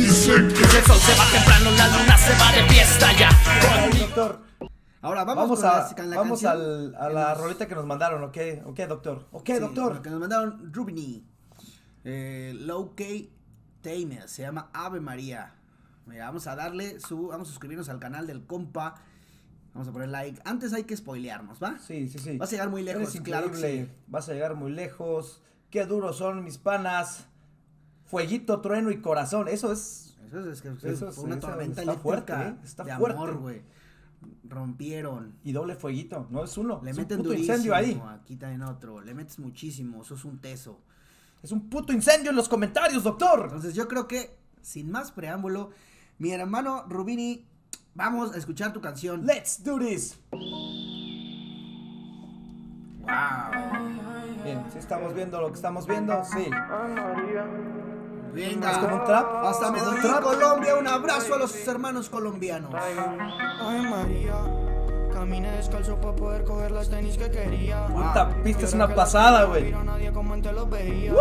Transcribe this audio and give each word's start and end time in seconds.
dice 0.00 0.32
que 0.32 0.78
El 0.78 0.84
sol 0.84 0.98
se 0.98 1.14
va 1.18 1.24
temprano, 1.32 1.70
la 1.72 1.88
luna 1.88 2.18
se 2.18 2.32
va 2.38 2.52
de 2.52 2.68
fiesta 2.68 3.12
ya. 3.18 3.30
Doctor. 3.98 4.40
Ahora 5.02 5.24
vamos, 5.24 5.62
a, 5.62 5.94
la, 6.04 6.16
vamos 6.16 6.44
al- 6.44 6.94
a 6.96 7.08
la 7.08 7.28
nos- 7.30 7.38
rolita 7.40 7.68
que 7.68 7.74
nos 7.76 7.86
mandaron, 7.86 8.24
¿ok? 8.24 8.36
¿Ok, 8.64 8.80
doctor? 8.88 9.28
¿Ok, 9.30 9.46
sí, 9.46 9.58
doctor? 9.60 10.02
que 10.02 10.10
nos 10.10 10.18
mandaron 10.18 10.72
Rubini. 10.72 11.24
Eh, 12.04 12.52
Low 12.58 12.94
K 12.96 13.04
Tamer. 13.82 14.28
Se 14.28 14.42
llama 14.42 14.70
Ave 14.72 15.00
María. 15.00 15.54
Mira, 16.06 16.26
vamos 16.26 16.46
a 16.48 16.56
darle 16.56 16.98
su. 17.00 17.28
Vamos 17.28 17.48
a 17.48 17.50
suscribirnos 17.52 17.88
al 17.88 18.00
canal 18.00 18.26
del 18.26 18.46
compa. 18.46 18.96
Vamos 19.74 19.88
a 19.88 19.92
poner 19.92 20.08
like. 20.08 20.40
Antes 20.44 20.72
hay 20.72 20.84
que 20.84 20.96
spoilearnos, 20.96 21.62
¿va? 21.62 21.78
Sí, 21.78 22.08
sí, 22.08 22.18
sí. 22.18 22.36
Vas 22.38 22.48
a 22.48 22.52
llegar 22.52 22.70
muy 22.70 22.82
lejos, 22.82 23.02
Eres 23.14 23.20
claro 23.20 23.50
que 23.50 23.58
increíble. 23.58 23.94
Vas 24.08 24.28
a 24.28 24.32
llegar 24.32 24.54
muy 24.56 24.72
lejos. 24.72 25.40
Qué 25.70 25.84
duros 25.84 26.16
son 26.18 26.42
mis 26.42 26.58
panas. 26.58 27.26
Fueguito, 28.06 28.60
trueno 28.60 28.90
y 28.90 29.00
corazón. 29.00 29.48
Eso 29.48 29.72
es. 29.72 30.16
Eso 30.28 30.50
es, 30.50 30.60
que 30.62 30.68
Eso 30.88 31.12
fue 31.12 31.24
una 31.24 31.34
es- 31.36 31.40
tormenta 31.40 31.80
está 31.82 31.94
fuerte, 31.94 32.32
¿eh? 32.32 32.54
Está 32.64 32.84
de 32.84 32.96
fuerte. 32.96 33.16
amor, 33.16 33.36
güey. 33.38 33.62
Rompieron. 34.48 35.34
Y 35.44 35.52
doble 35.52 35.74
fueguito. 35.76 36.26
No 36.30 36.42
es 36.44 36.56
uno. 36.58 36.80
Le 36.82 36.90
es 36.90 36.96
un 36.96 37.02
meten 37.02 37.18
puto 37.18 37.28
durísimo. 37.30 37.52
incendio 37.54 37.74
ahí. 37.74 38.02
Aquí 38.08 38.36
también 38.36 38.62
otro. 38.62 39.00
Le 39.00 39.14
metes 39.14 39.38
muchísimo. 39.38 40.02
Sos 40.04 40.24
un 40.24 40.38
teso. 40.40 40.80
Es 41.42 41.52
un 41.52 41.68
puto 41.68 41.92
incendio 41.92 42.30
en 42.30 42.36
los 42.36 42.48
comentarios, 42.48 43.04
doctor. 43.04 43.42
Entonces 43.44 43.74
yo 43.74 43.86
creo 43.88 44.08
que, 44.08 44.36
sin 44.62 44.90
más 44.90 45.12
preámbulo, 45.12 45.70
mi 46.18 46.32
hermano 46.32 46.84
Rubini, 46.88 47.46
vamos 47.94 48.34
a 48.34 48.38
escuchar 48.38 48.72
tu 48.72 48.80
canción. 48.80 49.24
Let's 49.26 49.62
do 49.62 49.78
this. 49.78 50.18
Wow. 53.00 54.42
Bien, 54.42 54.64
si 54.72 54.78
estamos 54.78 55.14
viendo 55.14 55.40
lo 55.40 55.48
que 55.48 55.54
estamos 55.54 55.86
viendo, 55.86 56.24
sí. 56.24 56.46
Venga. 58.36 58.70
¿Es 58.72 58.78
como 58.78 58.96
un 58.96 59.04
trap? 59.04 59.44
Hasta 59.44 59.66
¿Es 59.66 59.72
me 59.72 59.78
como 59.78 59.90
doy 59.90 60.00
un 60.00 60.06
trap? 60.10 60.22
Colombia. 60.22 60.76
Un 60.76 60.86
abrazo 60.88 61.34
a 61.34 61.38
los 61.38 61.54
hermanos 61.68 62.08
colombianos. 62.10 62.70
Ay 62.74 63.80
María, 63.90 64.34
caminé 65.12 65.50
descalzo 65.52 65.96
para 65.96 66.14
poder 66.14 66.44
coger 66.44 66.70
las 66.70 66.88
tenis 66.90 67.16
que 67.16 67.30
quería. 67.30 67.86
Puta 67.86 68.28
pista 68.44 68.64
es 68.66 68.74
una 68.74 68.88
que 68.88 68.94
pasada, 68.94 69.44
güey. 69.44 69.72
nadie 69.72 70.12
como 70.12 70.34
antes 70.34 70.52
los 70.52 70.68
veía. 70.68 71.12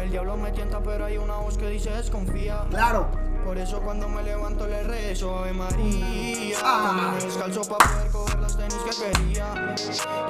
El 0.00 0.10
diablo 0.10 0.36
me 0.36 0.50
tienta, 0.52 0.80
pero 0.80 1.04
hay 1.04 1.18
una 1.18 1.36
voz 1.36 1.56
que 1.58 1.68
dice 1.68 1.90
desconfía. 1.90 2.64
Claro. 2.70 3.06
Por 3.44 3.58
eso 3.58 3.80
cuando 3.80 4.08
me 4.08 4.22
levanto 4.22 4.68
le 4.68 4.84
rezo 4.84 5.38
Ave 5.40 5.52
María. 5.52 6.56
Ah. 6.64 6.94
Caminé 6.96 7.24
descalzo 7.24 7.62
para 7.62 7.84
poder 7.90 8.10
coger 8.12 8.38
las 8.38 8.56
tenis 8.56 8.76
que 8.88 9.04
quería. 9.04 9.46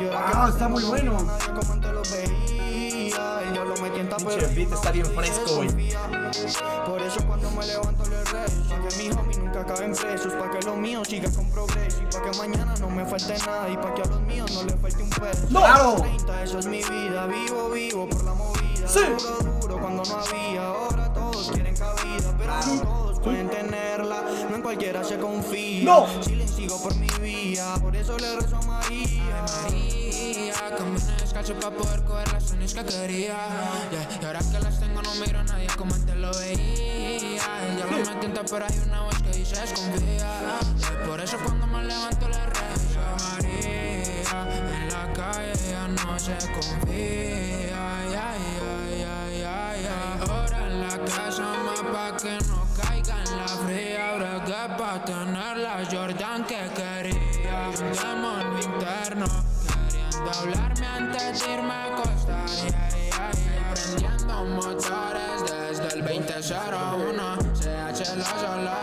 Y 0.00 0.05
ahora 0.06 0.27
que 0.27 0.32
Ah, 0.34 0.42
las 0.46 0.48
está 0.55 0.68
muy 0.68 0.82
no 0.82 0.88
bueno. 0.88 1.12
Nadie 1.22 1.46
como 1.60 1.72
antes 1.74 1.92
los 1.92 2.10
veía. 2.10 2.91
Diablo 3.92 4.16
me 4.16 4.16
tienta, 4.16 4.16
Pinche 4.16 4.46
beat 4.54 4.72
está 4.72 4.90
bien 4.90 5.06
fresco, 5.06 5.56
güey. 5.56 5.68
Por 6.86 7.02
eso 7.02 7.26
cuando 7.26 7.50
me 7.50 7.66
levanto 7.66 8.04
le 8.08 8.24
rezo 8.24 8.62
Pa' 8.68 8.88
que 8.88 8.96
mi 8.96 9.10
homie 9.10 9.36
nunca 9.38 9.66
caben 9.66 9.92
presos 9.94 10.32
Pa' 10.32 10.50
que 10.50 10.60
lo 10.66 10.76
mío 10.76 11.04
siga 11.04 11.30
con 11.30 11.46
progreso 11.50 12.02
Y 12.02 12.06
pa' 12.06 12.22
que 12.22 12.38
mañana 12.38 12.74
no 12.80 12.88
me 12.90 13.04
falte 13.04 13.36
nada 13.38 13.68
Y 13.68 13.76
pa' 13.76 13.94
que 13.94 14.02
a 14.02 14.06
los 14.06 14.20
míos 14.22 14.50
no 14.52 14.62
le 14.64 14.76
falte 14.76 15.02
un 15.02 15.10
peso 15.10 15.46
¡No! 15.50 15.60
Claro. 15.60 15.96
30, 16.00 16.42
eso 16.42 16.58
es 16.58 16.66
mi 16.66 16.78
vida 16.82 17.26
Vivo, 17.26 17.70
vivo 17.70 18.08
por 18.08 18.24
la 18.24 18.34
movida 18.34 18.88
Sí. 18.88 19.00
Duro, 19.18 19.60
duro 19.60 19.78
cuando 19.78 20.02
no 20.04 20.16
había 20.16 20.66
Ahora 20.66 21.12
todos 21.12 21.50
quieren 21.52 21.77
cabida 21.77 22.34
Pero 22.38 22.52
no 22.52 22.82
todos 22.82 23.20
pueden 23.20 23.50
tenerla 23.50 24.24
No 24.48 24.56
en 24.56 24.62
cualquiera 24.62 25.04
se 25.04 25.18
confía 25.18 25.84
¡No! 25.84 26.06
Sigo 26.62 26.80
por 26.80 26.94
mi 26.94 27.08
vía 27.20 27.74
Por 27.82 27.96
eso 27.96 28.16
le 28.18 28.36
rezo 28.36 28.56
a 28.56 28.62
María 28.62 29.44
María, 29.64 30.55
caminé 30.78 31.12
descalzo 31.18 31.55
para 31.55 31.77
poder 31.77 32.05
coger 32.05 32.32
las 32.32 32.44
tenis 32.46 32.72
que 32.72 32.84
quería. 32.84 33.36
Yeah, 33.91 34.18
Y 34.20 34.24
ahora 34.24 34.38
que 34.38 34.60
las 34.60 34.78
tengo 34.78 35.02
no 35.02 35.12
miro 35.16 35.40
a 35.40 35.42
nadie 35.42 35.66
como 35.77 35.92
antes 35.92 36.14
lo 36.14 36.33
veía. 36.38 37.42
El 37.66 37.77
diablo 37.77 37.98
me 37.98 38.14
tienta 38.20 38.42
pero 38.48 38.64
hay 38.64 38.80
una 38.86 39.02
voz 39.02 39.22
que 39.22 39.30
dice 39.38 39.60
desconfía. 39.60 40.18
Yeah, 40.78 41.05
Por 41.05 41.20
eso 41.20 41.36
cuando 41.44 41.66
me 41.66 41.83
levanto 41.83 42.28
le 42.28 42.46
rezo 42.46 43.00
a 43.00 43.16
María. 43.34 43.83
En 44.55 44.88
la 44.88 45.12
calle 45.14 45.52
ya 45.68 45.89
no 45.89 46.18
se 46.20 46.36
confía. 46.52 47.98
Ay. 47.98 48.52
Ahora 50.29 50.67
en 50.68 50.80
la 50.80 50.98
casa 51.05 51.61
que 52.11 52.39
no 52.48 52.67
caiga 52.80 53.17
en 53.23 53.36
la 53.36 53.48
fría. 53.48 54.14
Bregué 54.17 54.64
pa' 54.79 55.05
tener 55.05 55.57
la 55.58 55.85
Jordan 55.90 56.45
que 56.45 56.63
quería. 56.74 57.70
Demonio 57.70 58.61
interno. 58.61 59.27
Queriendo 59.89 60.30
hablarme 60.39 60.86
antes 60.86 61.41
de 61.41 61.52
irme 61.52 61.73
a 61.73 61.85
acostar 61.85 62.46
yeah. 62.48 63.30
Prendiendo 63.73 64.45
motores 64.45 65.39
desde 65.42 65.89
el 65.95 66.01
2001 66.05 67.36
CH 67.55 68.17
los 68.17 68.33
olores 68.42 68.73
Pa' 68.73 68.81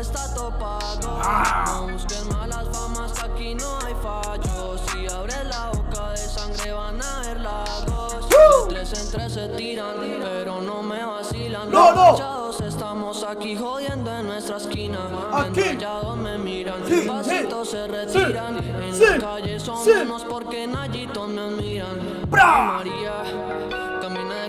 está 0.00 0.34
topado. 0.34 1.20
No 1.66 1.92
busquen 1.92 2.28
malas 2.28 2.66
famas 2.72 3.12
que 3.12 3.26
aquí 3.26 3.54
no 3.54 3.78
hay 3.80 3.94
fallos. 4.02 4.80
Si 4.92 5.06
abres 5.06 5.44
la 5.46 5.70
boca 5.70 6.10
de 6.10 6.16
sangre 6.18 6.72
van 6.72 7.02
a 7.02 7.16
haber 7.18 7.40
lagos. 7.40 8.28
De 8.28 8.36
tres 8.68 8.92
en 9.00 9.10
tres 9.10 9.32
se 9.32 9.48
tiran 9.50 9.94
pero 10.20 10.60
no 10.60 10.82
me 10.82 11.04
vacilan. 11.04 11.70
¡No, 11.70 11.92
Los 11.92 12.20
no! 12.20 12.66
estamos 12.66 13.24
aquí 13.24 13.56
jodiendo 13.56 14.14
en 14.14 14.26
nuestra 14.26 14.56
esquina. 14.58 14.98
Aquí. 15.32 15.78
Me 16.18 16.38
miran 16.38 16.84
Sí, 16.86 17.04
Pasito 17.06 17.64
sí, 17.64 17.70
se 17.72 17.86
retiran. 17.86 18.58
En 18.58 19.00
la 19.00 19.18
calle 19.18 19.60
son 19.60 19.78
unos 20.02 20.24
porque 20.24 20.66
nayitos 20.66 21.28
me 21.28 21.40
admiran 21.40 22.30
¡Bra! 22.30 22.78
María 22.78 23.87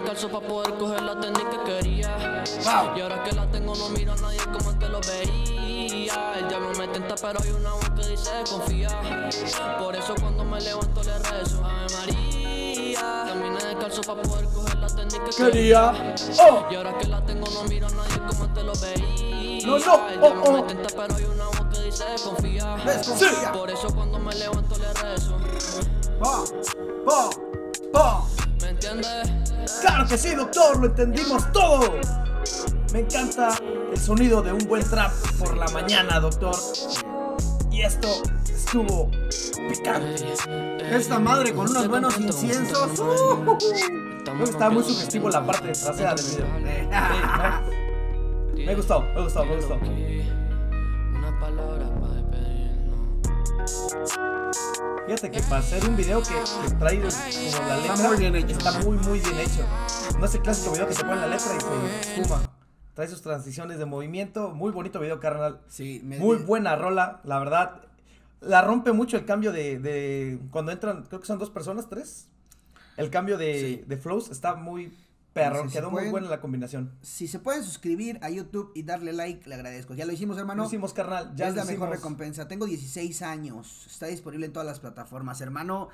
descalzo 0.09 0.29
para 0.29 0.47
poder 0.47 0.73
coger 0.75 1.01
la 1.03 1.19
técnica 1.19 1.49
que 1.51 1.71
quería. 1.71 2.43
Wow. 2.63 2.97
Y 2.97 3.01
ahora 3.01 3.23
que 3.23 3.31
la 3.35 3.45
tengo, 3.51 3.75
no 3.75 3.89
miro 3.89 4.13
a 4.13 4.15
nadie 4.15 4.39
como 4.51 4.69
antes 4.69 4.89
lo 4.89 5.01
veía. 5.01 6.33
El 6.39 6.47
diablo 6.47 6.71
me 6.77 6.87
tenta, 6.87 7.15
pero 7.15 7.39
hay 7.41 7.51
una 7.51 7.73
voz 7.73 7.89
que 7.91 8.07
dice 8.07 8.31
confía. 8.49 8.89
Por 9.77 9.95
eso 9.95 10.15
cuando 10.19 10.43
me 10.43 10.59
levanto 10.61 11.03
le 11.03 11.19
rezo 11.19 11.63
Ave 11.63 11.87
María. 11.93 13.23
Caminé 13.27 13.63
descalzo 13.63 14.01
para 14.01 14.21
poder 14.23 14.45
coger 14.45 14.75
la 14.77 14.87
técnica 14.87 15.25
que 15.25 15.51
Quería. 15.51 16.15
Oh. 16.39 16.65
Y 16.71 16.75
ahora 16.75 16.97
que 16.97 17.07
la 17.07 17.23
tengo, 17.25 17.45
no 17.51 17.63
miro 17.65 17.87
a 17.87 17.91
nadie 17.91 18.19
como 18.27 18.43
antes 18.43 18.63
lo 18.63 18.73
veía. 18.73 19.67
No, 19.67 19.77
no, 19.77 20.09
El 20.09 20.17
oh, 20.17 20.21
diablo 20.21 20.43
oh. 20.43 20.53
me 20.53 20.61
tenta, 20.63 20.89
pero 20.89 21.15
hay 21.15 21.23
una 21.25 21.45
voz 21.45 21.65
que 21.71 21.83
dice 21.83 22.05
confía. 22.23 22.77
Desconfía. 22.85 23.51
Por 23.51 23.69
eso 23.69 23.87
cuando 23.93 24.17
me 24.17 24.33
levanto 24.33 24.75
le 24.77 24.93
rezo. 24.93 25.37
Po, 26.19 26.45
po, 27.05 27.29
po. 27.93 28.38
Claro 29.81 30.07
que 30.07 30.17
sí, 30.17 30.35
doctor, 30.35 30.79
lo 30.79 30.87
entendimos 30.87 31.51
todo. 31.51 31.99
Me 32.93 32.99
encanta 32.99 33.55
el 33.91 33.97
sonido 33.99 34.41
de 34.41 34.53
un 34.53 34.67
buen 34.67 34.83
trap 34.87 35.11
por 35.37 35.57
la 35.57 35.67
mañana, 35.69 36.19
doctor. 36.19 36.55
Y 37.71 37.81
esto 37.81 38.07
estuvo 38.51 39.09
picante. 39.69 40.33
Esta 40.91 41.19
madre 41.19 41.53
con 41.53 41.69
unos 41.69 41.87
buenos 41.87 42.19
inciensos. 42.19 42.99
Uh, 42.99 43.57
Creo 44.23 44.37
que 44.37 44.43
estaba 44.43 44.69
muy 44.69 44.83
sugestivo 44.83 45.29
la 45.29 45.45
parte 45.45 45.71
trasera 45.71 46.15
del 46.15 46.25
video. 46.25 46.47
Me 48.65 48.75
gustó, 48.75 49.01
me 49.01 49.21
gustó, 49.23 49.45
me 49.45 49.55
gustó. 49.55 49.75
Una 49.75 51.39
palabra 51.39 51.89
para. 51.99 52.19
Fíjate 55.05 55.31
que 55.31 55.41
para 55.41 55.57
hacer 55.57 55.83
un 55.87 55.95
video 55.95 56.21
que, 56.21 56.29
que 56.29 56.75
trae 56.75 56.99
como 56.99 57.67
la 57.67 57.77
letra 57.77 57.95
muy 58.07 58.17
bien 58.17 58.35
hecho. 58.35 58.57
está 58.57 58.79
muy 58.79 58.97
muy 58.97 59.19
bien 59.19 59.37
hecho. 59.39 59.65
No 60.19 60.25
es 60.25 60.35
el 60.35 60.41
clásico 60.41 60.71
video 60.73 60.87
que 60.87 60.93
se 60.93 61.01
pone 61.03 61.15
la 61.15 61.27
letra 61.27 61.55
y 61.55 61.59
se 61.61 62.21
espuma. 62.21 62.41
Trae 62.93 63.07
sus 63.07 63.21
transiciones 63.21 63.79
de 63.79 63.85
movimiento. 63.85 64.51
Muy 64.51 64.71
bonito 64.71 64.99
video, 64.99 65.19
carnal. 65.19 65.61
Sí, 65.67 66.01
me 66.03 66.17
Muy 66.19 66.37
buena 66.37 66.75
rola, 66.75 67.21
la 67.23 67.39
verdad. 67.39 67.81
La 68.41 68.61
rompe 68.61 68.91
mucho 68.93 69.17
el 69.17 69.25
cambio 69.25 69.51
de, 69.51 69.79
de- 69.79 70.39
Cuando 70.51 70.71
entran, 70.71 71.03
creo 71.03 71.19
que 71.19 71.27
son 71.27 71.39
dos 71.39 71.49
personas, 71.49 71.89
tres. 71.89 72.27
El 72.97 73.09
cambio 73.09 73.37
de, 73.37 73.59
Sí. 73.59 73.83
de 73.87 73.97
flows 73.97 74.29
está 74.29 74.55
muy 74.55 74.95
se 75.33 75.73
Quedó 75.77 75.89
muy 75.89 75.97
pueden- 75.99 76.11
buena 76.11 76.29
la 76.29 76.41
combinación. 76.41 76.91
Si 77.01 77.27
se 77.27 77.39
pueden 77.39 77.63
suscribir 77.63 78.19
a 78.21 78.29
YouTube 78.29 78.71
y 78.75 78.83
darle 78.83 79.13
like, 79.13 79.47
le 79.47 79.55
agradezco. 79.55 79.93
Ya 79.93 80.05
lo 80.05 80.11
hicimos, 80.11 80.37
hermano. 80.37 80.63
Lo 80.63 80.67
hicimos, 80.67 80.93
carnal. 80.93 81.33
Ya 81.35 81.47
es 81.47 81.55
la 81.55 81.65
mejor 81.65 81.89
recompensa. 81.89 82.47
Tengo 82.47 82.65
16 82.65 83.21
años. 83.21 83.85
Está 83.89 84.07
disponible 84.07 84.45
en 84.47 84.53
todas 84.53 84.65
las 84.67 84.79
plataformas, 84.79 85.39
hermano. 85.41 85.89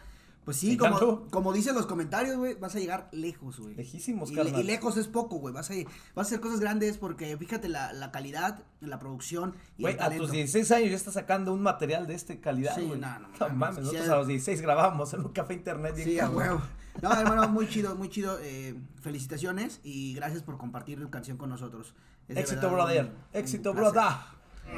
Pues 0.45 0.57
sí, 0.57 0.74
¿Y 0.74 0.77
como, 0.77 0.92
tanto? 1.00 1.27
como 1.31 1.51
dicen 1.53 1.74
los 1.74 1.88
comentarios, 1.88 2.38
güey, 2.38 2.53
vas 2.53 2.75
a 2.75 2.80
llegar 2.80 3.09
lejos, 3.12 3.59
güey. 3.59 3.74
Lejísimos, 3.75 4.30
Y, 4.30 4.36
carnal. 4.36 4.62
y 4.62 4.63
lejos 4.63 4.95
es 4.95 5.07
poco, 5.07 5.38
güey. 5.38 5.51
Vas 5.53 5.71
a, 5.71 5.74
vas 5.74 5.88
a 6.18 6.21
hacer 6.21 6.39
cosas 6.39 6.59
grandes 6.59 6.97
porque 6.97 7.36
fíjate 7.36 7.68
la, 7.68 7.92
la 7.94 8.12
calidad, 8.12 8.63
la 8.80 9.00
producción 9.00 9.56
y 9.77 9.81
Güey, 9.81 9.95
el 9.95 10.01
a 10.01 10.09
tus 10.15 10.30
16 10.31 10.71
años 10.71 10.89
ya 10.92 10.95
estás 10.95 11.15
sacando 11.15 11.51
un 11.51 11.63
material 11.63 12.06
de 12.06 12.13
este 12.13 12.39
calidad, 12.39 12.75
Sí, 12.75 12.83
güey. 12.83 13.00
no, 13.00 13.07
no 13.19 13.27
No 13.27 13.36
mames, 13.39 13.56
mames, 13.57 13.75
sí, 13.77 13.81
nosotros 13.81 14.09
a 14.09 14.15
los 14.18 14.27
16 14.27 14.62
grabábamos 14.62 15.12
en 15.15 15.21
un 15.21 15.30
café 15.33 15.56
internet. 15.56 15.95
Sí, 15.97 16.19
a 16.19 16.30
huevo. 16.30 16.62
No, 17.01 17.12
hermano, 17.19 17.50
muy 17.50 17.68
chido, 17.68 17.95
muy 17.95 18.09
chido. 18.09 18.38
eh, 18.42 18.75
felicitaciones 19.01 19.80
y 19.83 20.13
gracias 20.13 20.44
por 20.44 20.57
compartir 20.59 21.00
tu 21.00 21.09
canción 21.09 21.38
con 21.38 21.50
nosotros. 21.50 21.95
Es 22.27 22.38
Éxito, 22.38 22.62
verdad 22.62 22.74
brother. 22.75 23.06
un- 23.06 23.12
un 23.12 23.15
Éxito, 23.33 23.74
brother. 23.74 24.03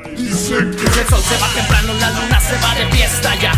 El 0.06 0.34
sol 0.34 0.74
se 0.75 1.38
va 1.42 1.48
temprano, 1.56 1.94
la 2.00 2.10
luna 2.22 2.40
se 2.40 2.56
va 2.62 2.75
de 2.75 2.92
fiesta 2.96 3.36
ya 3.42 3.52